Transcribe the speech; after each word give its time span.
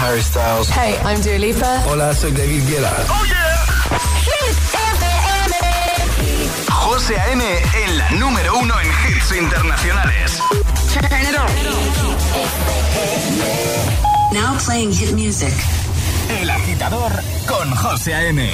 Harry 0.00 0.22
Styles. 0.22 0.68
Hey, 0.70 0.96
I'm 1.04 1.20
Dua 1.20 1.38
Lipa. 1.38 1.82
Hola, 1.86 2.14
soy 2.14 2.32
David 2.32 2.66
Guetta. 2.68 2.92
Oh 3.08 3.24
yeah. 3.26 3.50
José 6.68 7.18
A.M. 7.18 7.42
en 7.84 7.98
la 7.98 8.10
número 8.12 8.56
uno 8.58 8.74
en 8.80 8.88
hits 8.88 9.32
internacionales. 9.32 10.40
Now 14.32 14.56
playing 14.64 14.92
hit 14.92 15.12
music. 15.12 15.52
El 16.40 16.48
agitador 16.50 17.12
con 17.46 17.70
José 17.76 18.14
A.M. 18.14 18.50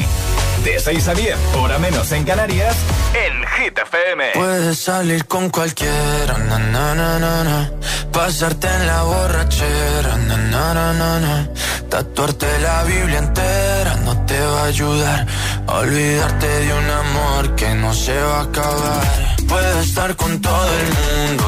De 0.66 0.80
6 0.80 1.06
a 1.06 1.14
10, 1.14 1.36
hora 1.54 1.78
menos 1.78 2.10
en 2.10 2.24
Canarias, 2.24 2.74
en 3.14 3.46
Hit 3.46 3.78
FM. 3.78 4.24
Puedes 4.34 4.76
salir 4.76 5.24
con 5.26 5.48
cualquiera, 5.48 6.38
na, 6.38 6.58
na, 6.58 7.08
na, 7.08 7.70
pasarte 8.10 8.66
en 8.66 8.86
la 8.88 9.02
borrachera, 9.04 10.16
na, 10.16 11.48
tatuarte 11.88 12.58
la 12.58 12.82
Biblia 12.82 13.18
entera 13.18 13.94
no 14.04 14.26
te 14.26 14.40
va 14.40 14.62
a 14.62 14.64
ayudar. 14.64 15.26
Olvidarte 15.68 16.48
de 16.48 16.74
un 16.74 16.90
amor 16.90 17.54
que 17.54 17.72
no 17.76 17.94
se 17.94 18.20
va 18.20 18.40
a 18.40 18.42
acabar. 18.42 19.36
Puedes 19.46 19.86
estar 19.86 20.16
con 20.16 20.42
todo 20.42 20.68
el 20.80 20.88
mundo, 20.98 21.44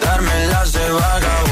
darme 0.00 0.46
las 0.46 0.72
de 0.72 0.92
vagabundo, 0.92 1.51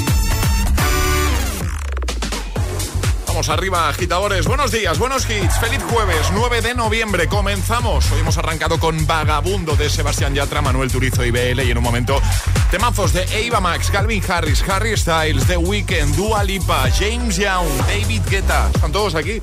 Vamos 3.31 3.47
arriba, 3.47 3.87
agitadores. 3.87 4.45
Buenos 4.45 4.71
días, 4.71 4.99
buenos 4.99 5.23
hits. 5.29 5.57
Feliz 5.57 5.81
jueves, 5.83 6.27
9 6.33 6.61
de 6.61 6.75
noviembre. 6.75 7.27
Comenzamos. 7.29 8.11
Hoy 8.11 8.19
hemos 8.19 8.37
arrancado 8.37 8.77
con 8.77 9.07
Vagabundo 9.07 9.77
de 9.77 9.89
Sebastián 9.89 10.35
Yatra, 10.35 10.61
Manuel 10.61 10.91
Turizo 10.91 11.23
y 11.23 11.31
BL. 11.31 11.61
Y 11.61 11.71
en 11.71 11.77
un 11.77 11.83
momento, 11.83 12.21
temazos 12.71 13.13
de 13.13 13.23
Eva 13.31 13.61
Max, 13.61 13.89
Calvin 13.89 14.21
Harris, 14.27 14.61
Harry 14.67 14.97
Styles, 14.97 15.47
The 15.47 15.55
Weeknd, 15.55 16.13
Dua 16.17 16.43
Lipa, 16.43 16.89
James 16.91 17.37
Young, 17.37 17.69
David 17.87 18.21
Guetta. 18.29 18.69
Están 18.75 18.91
todos 18.91 19.15
aquí. 19.15 19.41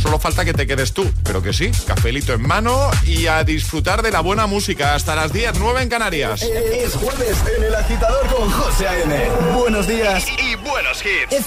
Solo 0.00 0.18
falta 0.18 0.42
que 0.42 0.54
te 0.54 0.66
quedes 0.66 0.94
tú, 0.94 1.12
pero 1.22 1.42
que 1.42 1.52
sí, 1.52 1.70
cafelito 1.86 2.32
en 2.32 2.40
mano 2.40 2.90
y 3.04 3.26
a 3.26 3.44
disfrutar 3.44 4.00
de 4.00 4.12
la 4.12 4.20
buena 4.20 4.46
música 4.46 4.94
hasta 4.94 5.14
las 5.14 5.30
10, 5.30 5.58
9 5.58 5.82
en 5.82 5.88
Canarias. 5.90 6.40
Es 6.40 6.94
jueves 6.94 7.36
en 7.54 7.64
el 7.64 7.74
agitador 7.74 8.26
con 8.28 8.50
José 8.50 8.88
A.N. 8.88 9.30
Buenos 9.58 9.86
días 9.86 10.24
y, 10.38 10.54
buenos 10.54 11.04
hits. 11.04 11.46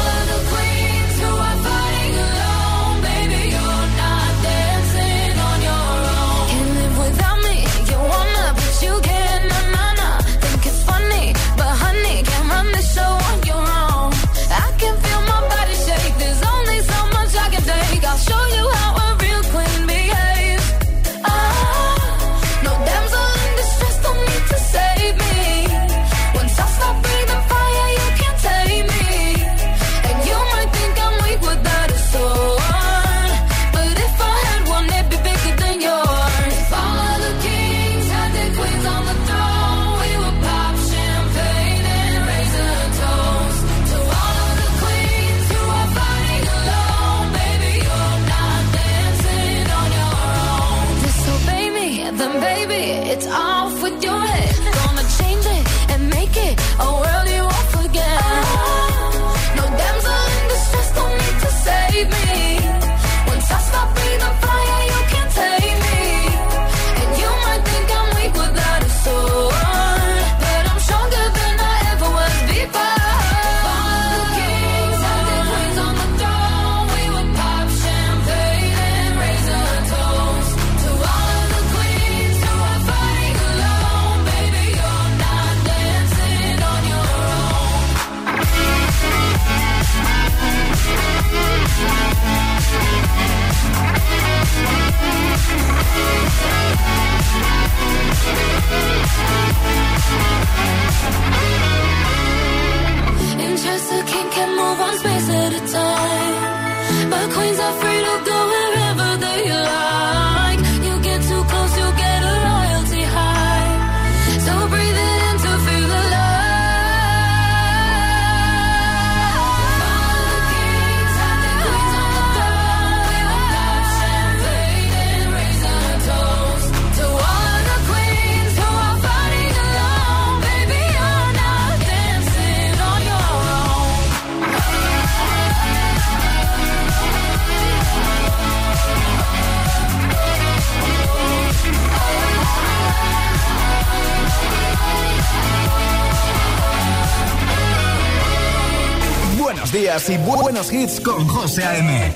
y 150.09 150.17
buenos 150.17 150.71
hits 150.71 150.99
con 150.99 151.27
José 151.27 151.63
A.M. 151.63 152.13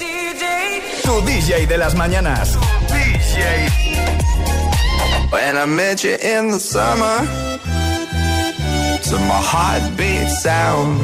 Tu 1.04 1.22
DJ 1.22 1.68
de 1.68 1.78
las 1.78 1.94
mañanas. 1.94 2.58
When 5.30 5.58
I 5.58 5.66
met 5.66 6.04
you 6.04 6.16
in 6.16 6.52
the 6.52 6.60
summer, 6.60 7.18
to 9.04 9.18
my 9.28 9.42
heartbeat 9.52 10.30
sound, 10.30 11.00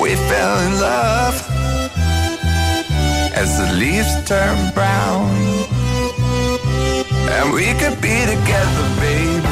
we 0.00 0.14
fell 0.16 0.58
in 0.66 0.80
love 0.80 1.36
as 3.34 3.58
the 3.58 3.72
leaves 3.74 4.24
turn 4.24 4.72
brown. 4.72 5.30
And 7.36 7.52
we 7.52 7.66
could 7.74 8.00
be 8.00 8.16
together, 8.24 8.86
baby, 9.00 9.46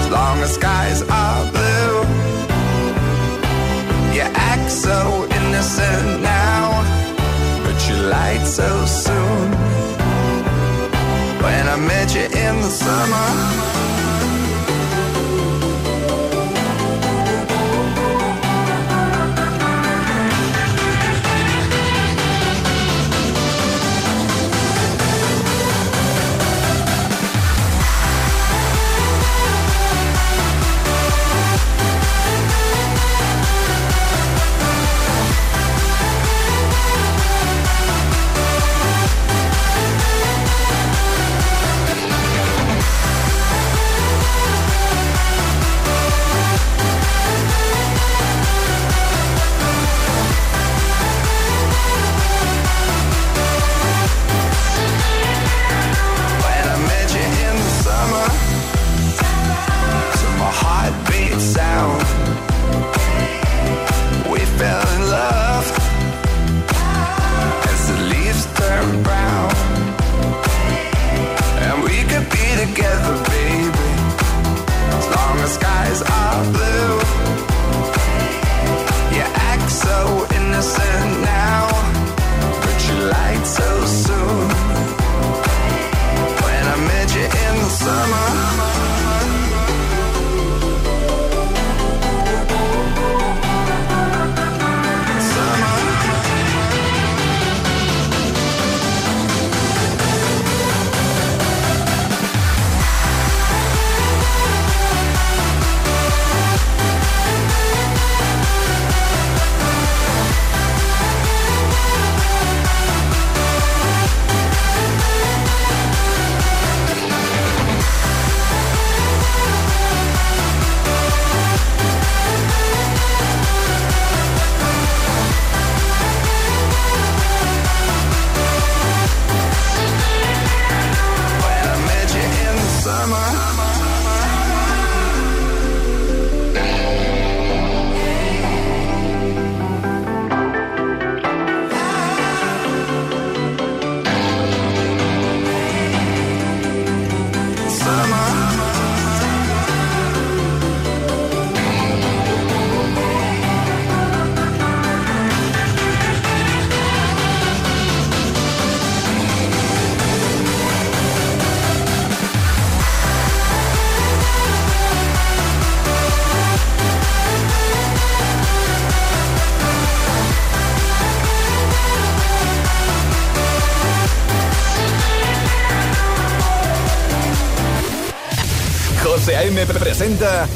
as 0.00 0.10
long 0.10 0.42
as 0.42 0.54
skies 0.54 1.02
are 1.02 1.52
blue. 1.52 1.95
Act 4.66 4.74
so 4.74 5.28
innocent 5.30 6.22
now, 6.22 6.82
but 7.62 7.88
you 7.88 7.94
lied 8.10 8.44
so 8.44 8.84
soon. 8.84 9.52
When 11.40 11.68
I 11.68 11.76
met 11.76 12.12
you 12.12 12.22
in 12.22 12.56
the 12.62 12.68
summer. 12.68 13.95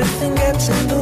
Everything 0.00 0.34
gets 0.36 0.68
in 0.68 0.86
the 0.86 0.97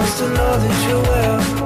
supposed 0.00 0.18
to 0.18 0.28
know 0.28 0.58
that 0.58 0.88
you're 0.88 1.02
well. 1.02 1.57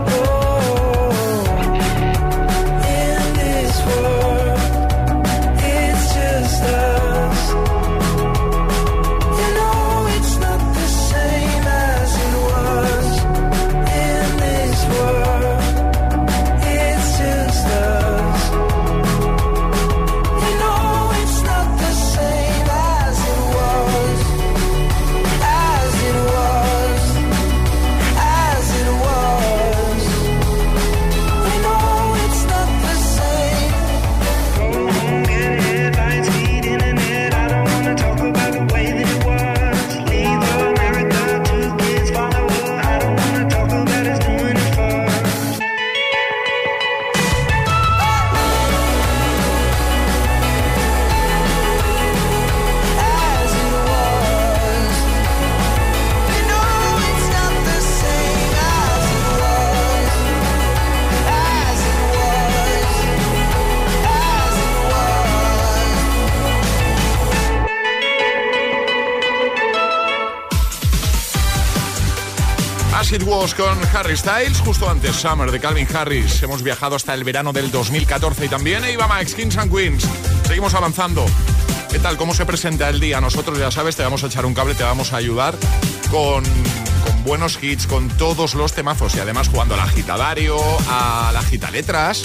Con 73.42 73.76
Harry 73.92 74.16
Styles, 74.16 74.60
justo 74.60 74.88
antes 74.88 75.16
Summer 75.16 75.50
de 75.50 75.58
Calvin 75.58 75.88
Harris. 75.92 76.40
Hemos 76.44 76.62
viajado 76.62 76.94
hasta 76.94 77.12
el 77.12 77.24
verano 77.24 77.52
del 77.52 77.72
2014 77.72 78.44
y 78.44 78.48
también 78.48 78.84
Eva 78.84 79.08
Max, 79.08 79.34
Kings 79.34 79.58
and 79.58 79.74
Queens. 79.74 80.04
Seguimos 80.46 80.74
avanzando. 80.74 81.26
¿Qué 81.90 81.98
tal? 81.98 82.16
¿Cómo 82.16 82.34
se 82.34 82.46
presenta 82.46 82.88
el 82.88 83.00
día? 83.00 83.20
Nosotros, 83.20 83.58
ya 83.58 83.72
sabes, 83.72 83.96
te 83.96 84.04
vamos 84.04 84.22
a 84.22 84.28
echar 84.28 84.46
un 84.46 84.54
cable, 84.54 84.76
te 84.76 84.84
vamos 84.84 85.12
a 85.12 85.16
ayudar 85.16 85.56
con, 86.08 86.44
buenos 87.24 87.60
hits, 87.60 87.88
con 87.88 88.08
todos 88.10 88.54
los 88.54 88.74
temazos 88.74 89.16
y 89.16 89.18
además 89.18 89.48
jugando 89.48 89.74
al 89.74 89.80
agitadario, 89.80 90.56
a 90.88 91.32
la 91.34 91.42
gita 91.42 91.72
letras. 91.72 92.22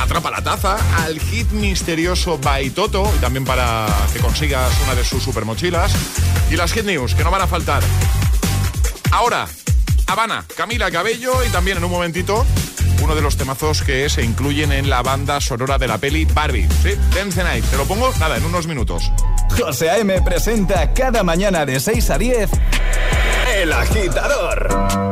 Atrapa 0.00 0.30
la 0.30 0.44
taza, 0.44 0.76
al 1.04 1.18
hit 1.18 1.50
misterioso 1.50 2.38
Baitoto 2.38 3.12
y 3.16 3.18
también 3.18 3.44
para 3.44 3.88
que 4.12 4.20
consigas 4.20 4.70
una 4.84 4.94
de 4.94 5.04
sus 5.04 5.24
super 5.24 5.44
mochilas. 5.44 5.92
Y 6.52 6.56
las 6.56 6.72
hit 6.72 6.84
news, 6.84 7.16
que 7.16 7.24
no 7.24 7.32
van 7.32 7.42
a 7.42 7.48
faltar. 7.48 7.82
Ahora, 9.10 9.48
Habana, 10.10 10.44
Camila 10.56 10.90
Cabello 10.90 11.44
y 11.44 11.50
también 11.50 11.78
en 11.78 11.84
un 11.84 11.90
momentito 11.92 12.44
uno 13.00 13.14
de 13.14 13.22
los 13.22 13.36
temazos 13.36 13.82
que 13.82 14.08
se 14.10 14.22
incluyen 14.22 14.72
en 14.72 14.90
la 14.90 15.02
banda 15.02 15.40
sonora 15.40 15.78
de 15.78 15.86
la 15.88 15.98
peli 15.98 16.24
Barbie. 16.24 16.68
Sí, 16.82 16.90
Dance 17.14 17.38
the 17.38 17.44
Night. 17.44 17.64
Te 17.64 17.76
lo 17.76 17.84
pongo, 17.84 18.12
nada, 18.18 18.36
en 18.36 18.44
unos 18.44 18.66
minutos. 18.66 19.10
José 19.56 19.88
A.M. 19.90 20.20
presenta 20.22 20.92
cada 20.92 21.22
mañana 21.22 21.64
de 21.64 21.78
6 21.78 22.10
a 22.10 22.18
10 22.18 22.50
El 23.54 23.72
Agitador. 23.72 25.09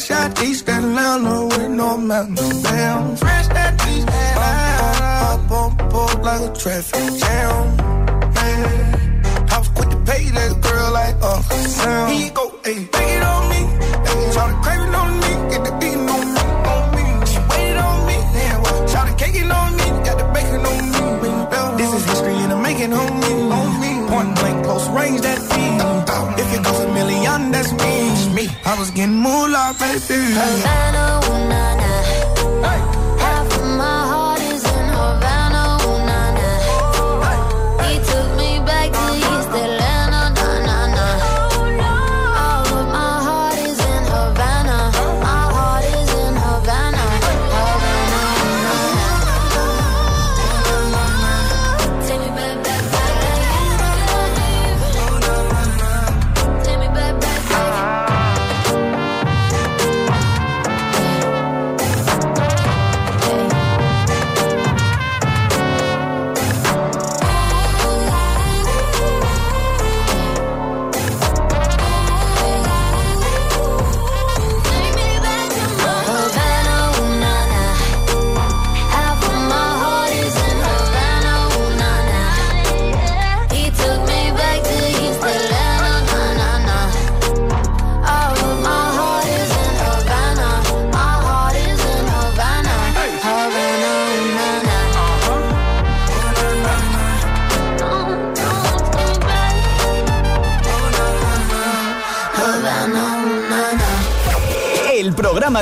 Fresh 0.00 0.18
out 0.18 0.42
East 0.42 0.66
Atlanta 0.66 1.44
with 1.44 1.70
no 1.72 1.98
mountains 1.98 2.62
down. 2.62 3.16
Fresh 3.16 3.48
out 3.50 3.74
East 3.86 4.08
Atlanta. 4.08 5.04
Up 5.28 5.50
on 5.50 5.76
board 5.90 6.24
like 6.24 6.40
a 6.40 6.52
traffic 6.58 7.20
jam. 7.20 7.76
Man, 8.32 9.22
I 9.52 9.58
was 9.58 9.68
quick 9.68 9.90
to 9.90 9.96
pay 10.08 10.24
that 10.30 10.52
girl 10.62 10.92
like 10.92 11.14
Uncle 11.22 11.58
Sam. 11.76 12.10
He 12.12 12.30
go, 12.30 12.48
hey, 12.64 12.86
take 12.86 13.12
it 13.12 13.22
on 13.22 13.48
me. 13.50 13.60
Hey, 14.08 14.32
try 14.32 14.48
to 14.48 14.56
crave 14.64 14.80
it 14.88 14.94
on 15.02 15.12
me. 15.20 15.32
Get 15.52 15.64
the 15.66 15.72
beating 15.80 16.08
on 16.08 16.26
me, 16.32 16.42
on 16.72 16.84
me. 16.96 17.04
She 17.28 17.38
waited 17.50 17.76
on 17.76 18.06
me. 18.08 18.16
Damn, 18.32 18.62
well, 18.62 18.88
try 18.88 19.04
to 19.04 19.14
cake 19.22 19.36
it 19.36 19.50
on 19.52 19.76
me. 19.76 19.84
Got 20.06 20.16
the 20.16 20.24
bacon 20.32 20.64
on 20.64 20.80
me. 21.20 21.76
This 21.76 21.92
is 21.92 22.04
history 22.08 22.36
and 22.40 22.52
I'm 22.54 22.62
making 22.62 22.88
me. 22.88 22.96
On 22.96 23.68
me. 23.82 24.08
Point 24.08 24.34
blank, 24.34 24.64
close 24.64 24.88
range, 24.88 25.20
that 25.20 25.49
I 28.64 28.78
was 28.78 28.90
getting 28.90 29.16
moolah, 29.16 29.74
baby. 29.78 30.34
Havana, 30.34 31.20
ooh 31.24 31.48
na 31.48 31.74
na. 31.80 31.90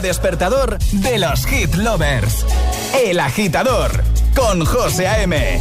despertador 0.00 0.78
de 0.92 1.18
los 1.18 1.46
hit 1.46 1.74
lovers. 1.74 2.46
El 3.04 3.20
agitador 3.20 3.90
con 4.34 4.64
José 4.64 5.08
A.M. 5.08 5.60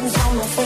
hands 0.00 0.18
on 0.18 0.36
my 0.36 0.46
face 0.46 0.65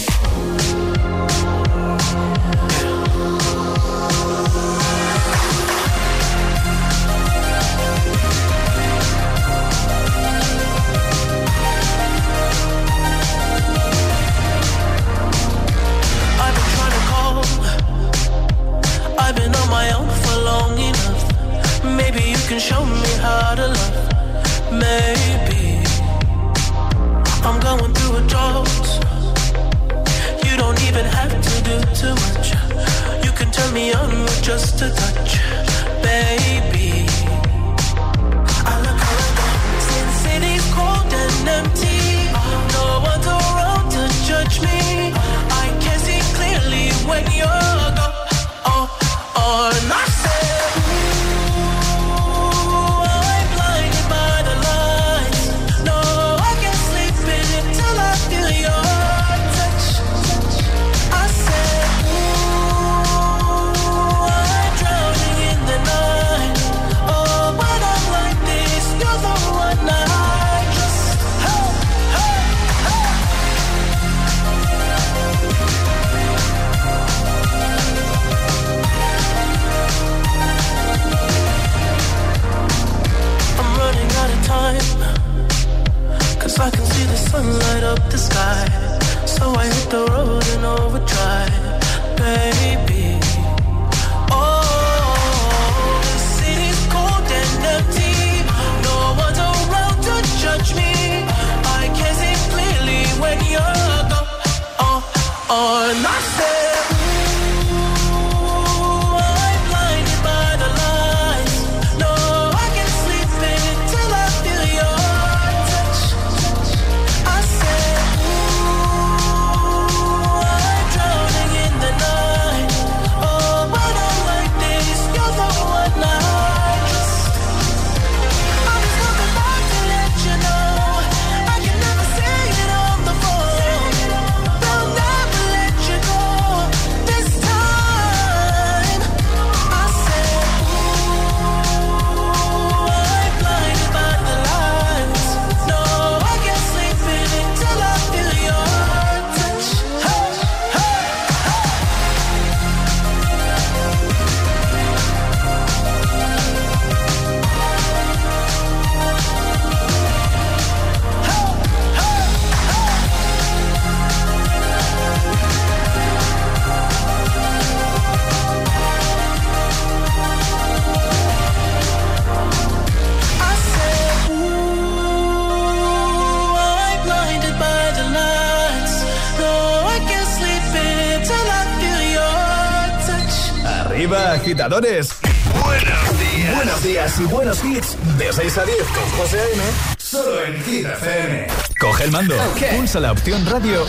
Agitadores. 184.61 185.15
Buenos 185.63 186.19
días. 186.19 186.55
Buenos 186.55 186.83
días 186.83 187.19
y 187.19 187.23
buenos 187.23 187.65
hits. 187.65 187.97
De 188.17 188.31
6 188.31 188.57
a 188.59 188.65
10 188.65 188.77
con 188.77 189.09
José 189.17 189.39
A.M. 189.39 189.63
Solo 189.97 190.45
en 190.45 190.63
Hit 190.63 190.85
FM. 190.85 191.47
Coge 191.79 192.03
el 192.03 192.11
mando, 192.11 192.35
pulsa 192.75 192.99
la 192.99 193.11
opción 193.11 193.43
radio 193.47 193.83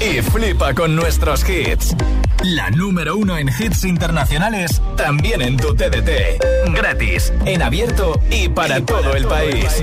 y 0.00 0.22
flipa 0.22 0.72
con 0.72 0.96
nuestros 0.96 1.46
hits. 1.48 1.94
La 2.42 2.70
número 2.70 3.16
uno 3.16 3.36
en 3.36 3.48
hits 3.48 3.84
internacionales, 3.84 4.80
también 4.96 5.42
en 5.42 5.58
tu 5.58 5.74
TDT. 5.74 6.72
Gratis, 6.74 7.32
en 7.44 7.60
abierto 7.60 8.18
y 8.30 8.48
para 8.48 8.80
todo 8.80 9.14
el 9.14 9.26
país. 9.26 9.82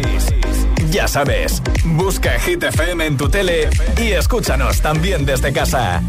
Ya 0.90 1.08
sabes, 1.08 1.62
busca 1.84 2.40
Hit 2.40 2.64
FM 2.64 3.06
en 3.06 3.18
tu 3.18 3.30
tele 3.30 3.70
y 3.98 4.12
escúchanos 4.12 4.82
también 4.82 5.26
desde 5.26 5.54
casa. 5.54 6.02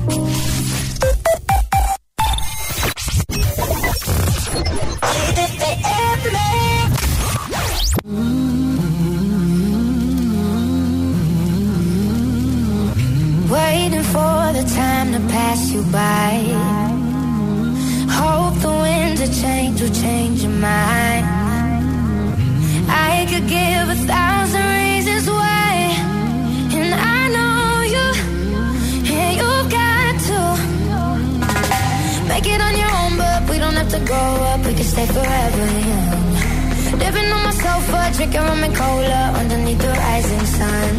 Drinking 38.17 38.41
rum 38.43 38.63
and 38.63 38.75
cola 38.75 39.33
underneath 39.41 39.79
the 39.79 39.89
rising 39.89 40.45
sun. 40.59 40.95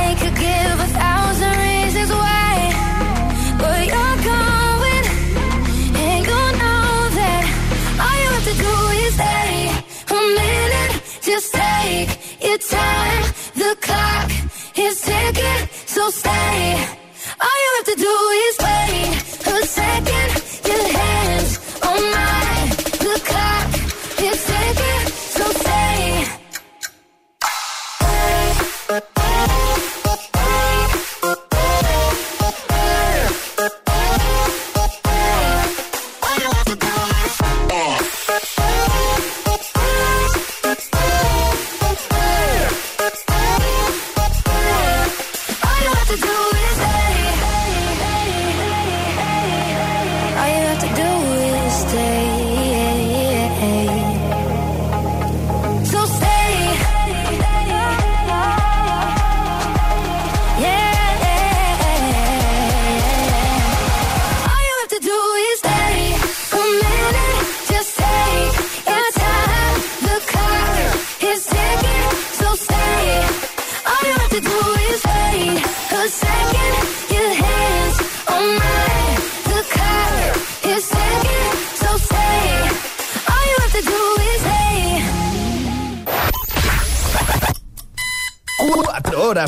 I 0.00 0.16
could 0.20 0.34
give 0.34 0.76
a 0.86 0.90
thousand 1.00 1.54
reasons 1.68 2.10
why, 2.10 2.54
but 3.62 3.80
you're 3.92 4.18
going, 4.34 5.04
and 6.04 6.20
you 6.30 6.42
know 6.62 6.90
that 7.18 7.42
all 8.04 8.16
you 8.22 8.28
have 8.34 8.46
to 8.50 8.56
do 8.66 8.74
is 9.04 9.14
stay 9.14 9.54
a 10.16 10.20
minute. 10.40 10.92
Just 11.22 11.48
take 11.54 12.10
your 12.42 12.58
time. 12.58 13.24
The 13.62 13.70
clock 13.86 14.30
is 14.76 15.00
ticking, 15.00 15.62
so 15.86 16.10
stay. 16.10 16.58
All 17.44 17.56
you 17.62 17.70
have 17.76 17.88
to 17.92 17.96
do 18.08 18.14
is 18.46 18.54
wait 18.66 19.10
a 19.54 19.66
second. 19.78 20.30
Your 20.68 20.84
hands 20.98 21.50
on 21.82 22.02
mine. 22.12 22.27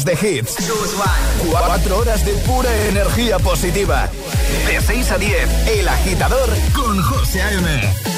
Horas 0.01 0.05
de 0.05 0.39
hits. 0.39 0.57
Cuatro 1.51 1.99
horas 1.99 2.25
de 2.25 2.33
pura 2.33 2.71
energía 2.89 3.39
positiva. 3.39 4.09
De 4.67 4.81
6 4.81 5.11
a 5.11 5.19
10, 5.19 5.69
El 5.69 5.89
Agitador 5.89 6.49
con 6.75 7.03
José 7.03 7.43
A.M. 7.43 8.11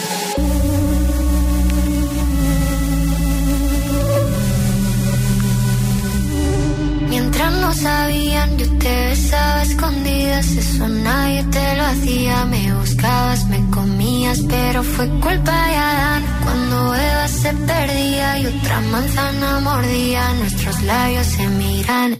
Mientras 7.08 7.52
no 7.52 7.72
sabían, 7.74 8.58
yo 8.58 8.66
te 8.78 9.06
besaba 9.08 9.62
escondidas. 9.62 10.46
Eso 10.46 10.88
nadie 10.88 11.44
te 11.44 11.76
lo 11.76 11.84
hacía. 11.84 12.44
Me 12.46 12.74
buscabas, 12.74 13.46
me 13.46 13.70
comías, 13.70 14.40
pero 14.48 14.82
fue 14.82 15.08
culpa 15.20 15.66
de 15.68 15.76
Adán. 15.76 16.22
Cuando 16.42 16.94
Eva 16.94 17.28
se 17.28 17.52
perdía 17.52 18.38
y 18.38 18.46
otra 18.46 18.80
manzana 18.80 19.60
mordía, 19.60 20.32
nuestros 20.34 20.82
labios 20.82 21.26
se 21.26 21.48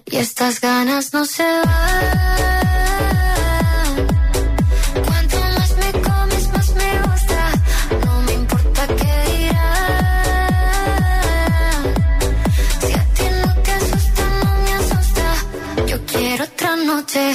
y 0.06 0.16
estas 0.16 0.60
ganas 0.60 1.12
no 1.12 1.24
se 1.24 1.44
van. 1.44 1.62
Cuanto 5.06 5.36
más 5.56 5.76
me 5.76 5.92
comes, 6.00 6.48
más 6.52 6.74
me 6.74 7.00
gusta. 7.02 7.52
No 8.04 8.22
me 8.22 8.32
importa 8.32 8.86
qué 8.88 9.14
dirán. 9.38 9.82
Si 12.80 12.92
a 12.92 13.04
ti 13.14 13.24
no 13.40 13.54
te 13.62 13.72
asusta, 13.72 14.22
no 14.42 14.50
me 14.64 14.72
asusta. 14.74 15.26
Yo 15.86 16.06
quiero 16.06 16.44
otra 16.44 16.76
noche. 16.76 17.34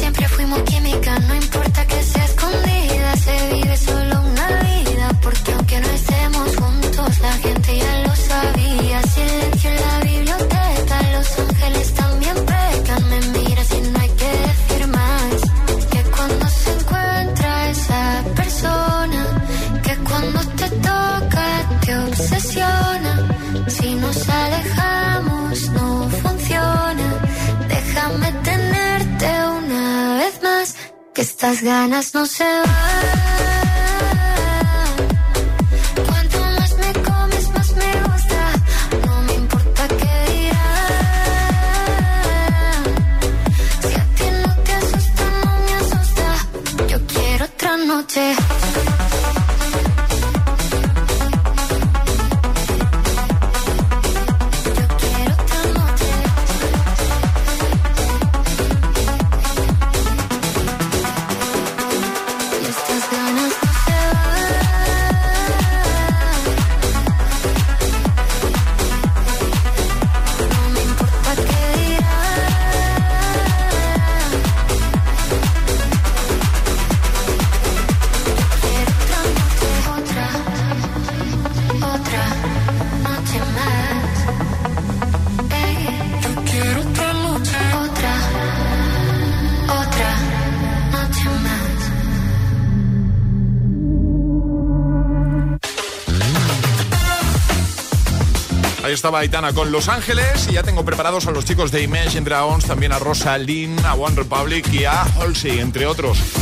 estaba 99.01 99.19
Aitana 99.19 99.53
con 99.53 99.71
Los 99.71 99.87
Ángeles 99.89 100.47
y 100.49 100.53
ya 100.53 100.63
tengo 100.63 100.85
preparados 100.85 101.25
a 101.25 101.31
los 101.31 101.45
chicos 101.45 101.71
de 101.71 101.81
Imagine 101.81 102.21
Dragons, 102.21 102.65
también 102.65 102.91
a 102.91 102.99
Rosalyn, 102.99 103.75
a 103.85 103.95
One 103.95 104.15
Republic 104.15 104.71
y 104.71 104.85
a 104.85 105.01
Halsey, 105.03 105.59
entre 105.59 105.85
otros. 105.85 106.40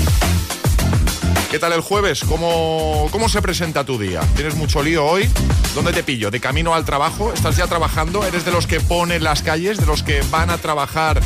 ¿Qué 1.49 1.57
tal 1.57 1.73
el 1.73 1.81
jueves? 1.81 2.23
¿Cómo, 2.25 3.07
¿Cómo 3.11 3.27
se 3.27 3.41
presenta 3.41 3.83
tu 3.83 3.97
día? 3.97 4.21
¿Tienes 4.35 4.53
mucho 4.53 4.83
lío 4.83 5.03
hoy? 5.03 5.27
¿Dónde 5.73 5.91
te 5.93 6.03
pillo? 6.03 6.29
¿De 6.29 6.39
camino 6.39 6.75
al 6.75 6.85
trabajo? 6.85 7.33
¿Estás 7.33 7.57
ya 7.57 7.65
trabajando? 7.65 8.23
¿Eres 8.23 8.45
de 8.45 8.51
los 8.51 8.67
que 8.67 8.79
ponen 8.79 9.23
las 9.23 9.41
calles? 9.41 9.79
¿De 9.79 9.87
los 9.87 10.03
que 10.03 10.21
van 10.29 10.51
a 10.51 10.59
trabajar 10.59 11.19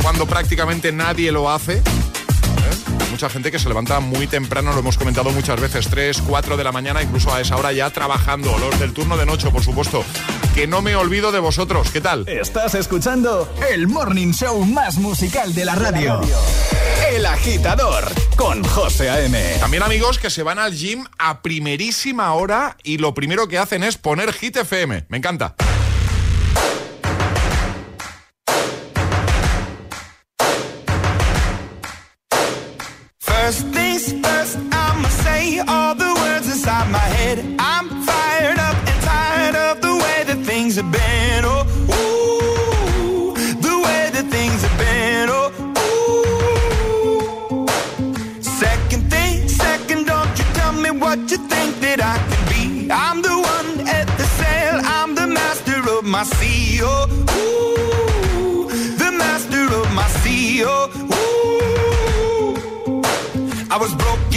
cuando 0.00 0.26
prácticamente 0.26 0.92
nadie 0.92 1.32
lo 1.32 1.50
hace? 1.50 1.78
¿Eh? 1.78 1.82
Mucha 3.10 3.28
gente 3.28 3.50
que 3.50 3.58
se 3.58 3.68
levanta 3.68 3.98
muy 3.98 4.28
temprano, 4.28 4.72
lo 4.74 4.78
hemos 4.78 4.96
comentado 4.96 5.30
muchas 5.30 5.60
veces, 5.60 5.88
3, 5.88 6.22
4 6.24 6.56
de 6.56 6.62
la 6.62 6.70
mañana, 6.70 7.02
incluso 7.02 7.34
a 7.34 7.40
esa 7.40 7.56
hora 7.56 7.72
ya 7.72 7.90
trabajando. 7.90 8.56
Los 8.58 8.78
del 8.78 8.92
turno 8.92 9.16
de 9.16 9.26
noche, 9.26 9.50
por 9.50 9.64
supuesto. 9.64 10.04
Que 10.54 10.66
no 10.66 10.82
me 10.82 10.94
olvido 10.96 11.32
de 11.32 11.38
vosotros. 11.38 11.90
¿Qué 11.90 12.02
tal? 12.02 12.28
Estás 12.28 12.74
escuchando 12.74 13.50
el 13.70 13.88
morning 13.88 14.32
show 14.32 14.62
más 14.66 14.98
musical 14.98 15.54
de 15.54 15.64
la 15.64 15.74
radio. 15.74 16.20
El 17.10 17.24
agitador 17.24 18.04
con 18.36 18.62
José 18.62 19.08
A.M. 19.08 19.56
También 19.60 19.82
amigos 19.82 20.18
que 20.18 20.28
se 20.28 20.42
van 20.42 20.58
al 20.58 20.74
gym 20.74 21.06
a 21.18 21.40
primerísima 21.40 22.34
hora 22.34 22.76
y 22.82 22.98
lo 22.98 23.14
primero 23.14 23.48
que 23.48 23.56
hacen 23.56 23.82
es 23.82 23.96
poner 23.96 24.32
Hit 24.34 24.58
FM. 24.58 25.06
Me 25.08 25.16
encanta. 25.16 25.54
First 33.18 33.81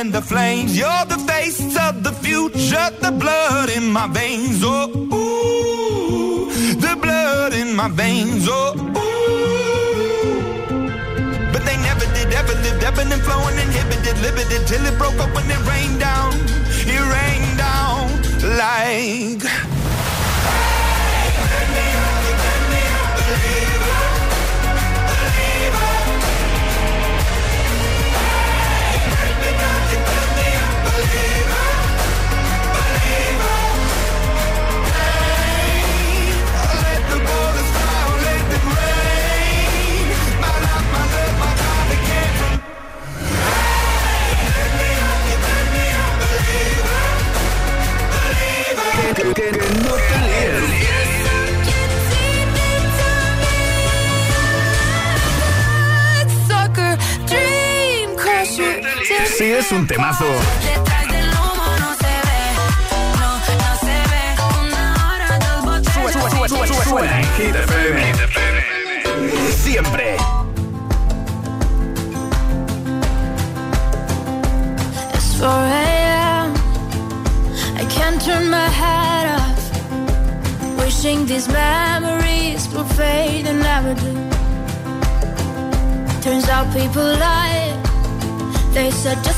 and 0.00 0.12
the 0.12 0.22
flames. 0.22 0.78
You're 0.78 1.04
the 1.06 1.18
face 1.26 1.76
of 1.88 2.04
the 2.04 2.12
future, 2.12 2.88
the 3.00 3.10
blood 3.10 3.68
in 3.70 3.90
my 3.90 4.06
veins. 4.06 4.62
Oh, 4.62 4.88
ooh, 4.94 6.50
the 6.84 6.94
blood 7.04 7.52
in 7.52 7.74
my 7.74 7.88
veins. 7.88 8.46
Oh, 8.48 8.76
ooh. 8.76 9.18
But 11.52 11.62
they 11.68 11.76
never 11.88 12.06
did, 12.14 12.32
ever 12.32 12.54
lived, 12.64 12.84
ebbing 12.84 13.10
and 13.10 13.22
flowing, 13.22 13.47
hora, 65.04 65.38
dos 65.38 65.64
botellas. 65.64 65.92
Sube, 65.94 66.12
sube, 66.12 66.48
sube, 66.48 66.66
sube, 66.66 66.84
Suena 66.84 67.20
en 67.20 67.26
Hit 67.36 67.56
FM. 67.56 67.98
Siempre. 69.56 70.16
It's 75.14 75.34
4 75.40 75.48
a.m. 75.48 76.54
I 77.76 77.84
can't 77.90 78.20
turn 78.24 78.50
my 78.50 78.68
head 78.80 79.26
off. 79.38 79.62
Wishing 80.78 81.26
these 81.26 81.48
memories 81.48 82.68
will 82.72 82.84
fade 82.84 83.46
and 83.46 83.60
never 83.60 83.94
do. 83.94 84.14
Turns 86.22 86.48
out 86.48 86.72
people 86.72 87.02
lie. 87.02 87.74
They 88.72 88.90
said 88.92 89.18
just 89.24 89.37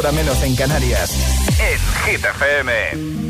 hora 0.00 0.12
menos 0.12 0.42
en 0.42 0.56
Canarias. 0.56 1.10
En 1.58 1.78
Hit 2.06 3.29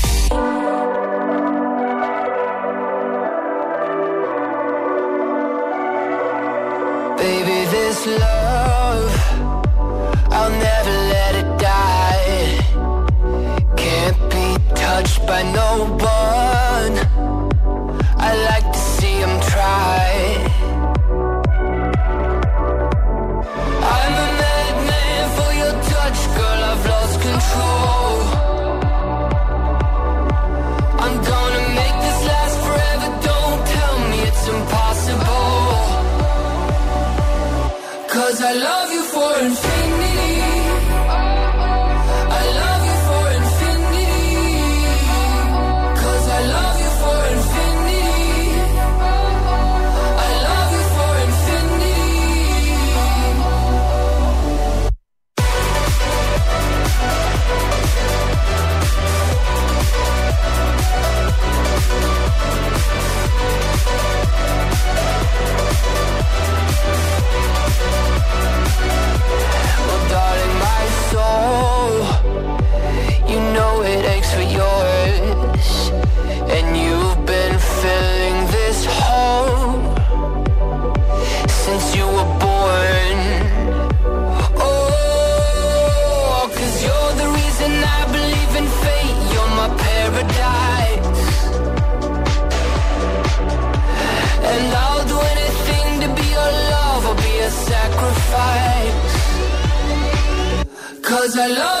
it's. 101.23 101.80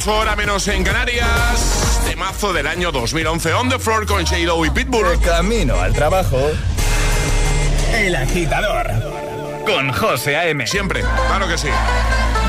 8 0.00 0.16
horas 0.16 0.34
menos 0.34 0.66
en 0.68 0.82
Canarias. 0.82 2.00
De 2.06 2.16
mazo 2.16 2.54
del 2.54 2.66
año 2.66 2.90
2011. 2.90 3.52
On 3.52 3.68
the 3.68 3.78
floor 3.78 4.06
con 4.06 4.24
j 4.24 4.38
y 4.38 4.70
Pitbull. 4.70 5.06
El 5.06 5.20
camino 5.20 5.78
al 5.78 5.92
trabajo. 5.92 6.38
El 7.92 8.16
agitador. 8.16 8.88
Con 9.66 9.92
José 9.92 10.38
A.M. 10.38 10.66
Siempre, 10.66 11.02
claro 11.26 11.46
que 11.46 11.58
sí. 11.58 11.68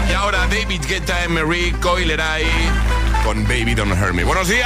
Y 0.09 0.13
ahora 0.13 0.47
David 0.47 0.81
Guetta, 0.87 1.25
Emery, 1.25 1.73
Coileray 1.81 2.45
con 3.25 3.43
Baby 3.43 3.75
Don't 3.75 4.01
Hurt 4.01 4.13
Me. 4.13 4.23
Buenos 4.23 4.47
días. 4.47 4.65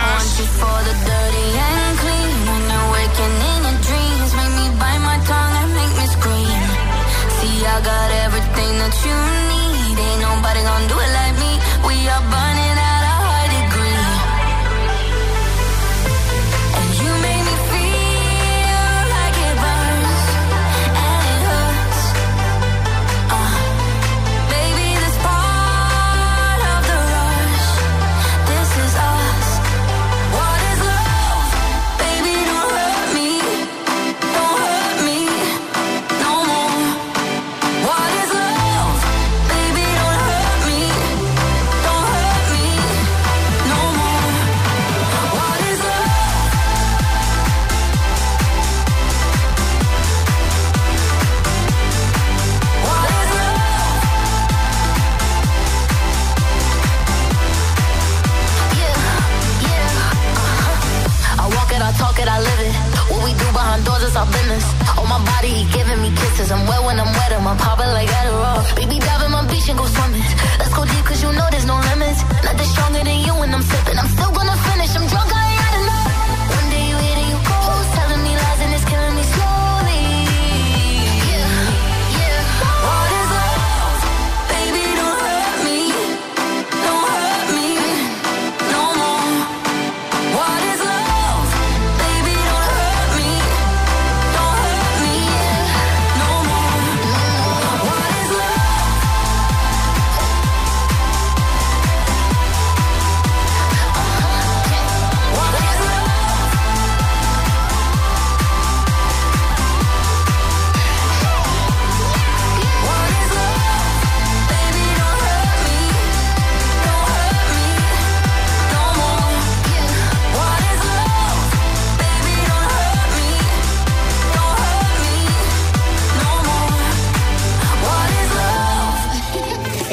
I 7.67 7.81
got 7.81 8.11
everything 8.23 8.77
that 8.77 8.93
you 9.03 9.17
need. 9.51 9.97
Ain't 9.97 10.21
nobody 10.21 10.61
gonna 10.61 10.88
do 10.88 10.95
it 10.95 11.11
like 11.17 11.36
me. 11.41 11.51
We 11.88 12.07
are 12.07 12.55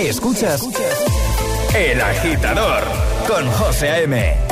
Escuchas 0.09 0.68
El 1.74 2.00
Agitador 2.00 2.82
con 3.28 3.48
José 3.53 3.88
A.M. 3.88 4.51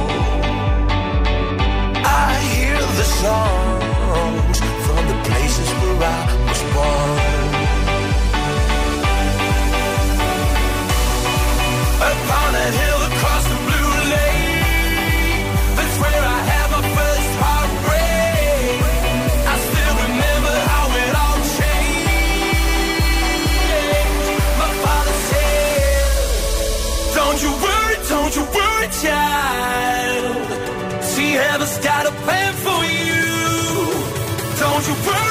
I 2.23 2.37
hear 2.53 2.77
the 2.99 3.07
songs 3.23 4.57
from 4.85 5.03
the 5.11 5.17
places 5.27 5.69
where 5.79 5.97
I 6.05 6.21
was 6.47 6.61
born. 6.73 7.17
Upon 12.11 12.51
a 12.65 12.67
hill 12.79 13.01
across 13.09 13.43
the 13.51 13.57
blue 13.67 13.93
lake, 14.13 15.45
that's 15.77 15.97
where 16.03 16.23
I 16.37 16.39
had 16.51 16.67
my 16.75 16.83
first 16.97 17.31
heartbreak. 17.41 18.79
I 19.51 19.55
still 19.67 19.95
remember 20.05 20.55
how 20.71 20.85
it 21.03 21.13
all 21.23 21.39
changed. 21.57 22.99
My 24.61 24.71
father 24.83 25.15
said, 25.29 26.05
Don't 27.17 27.39
you 27.45 27.51
worry, 27.65 27.97
don't 28.13 28.33
you 28.37 28.43
worry, 28.57 28.89
child. 29.01 30.10
Heaven's 31.33 31.77
got 31.79 32.05
a 32.05 32.11
plan 32.23 32.53
for 32.65 32.83
you. 32.83 33.21
Don't 34.59 34.83
you 34.87 34.95
worry, 35.07 35.30